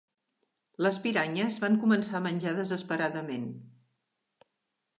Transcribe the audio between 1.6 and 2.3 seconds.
van començar a